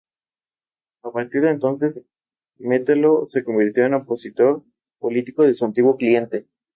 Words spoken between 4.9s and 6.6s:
político de su antiguo cliente.